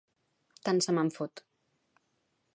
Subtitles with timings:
[0.69, 1.45] Tant se me'n fot.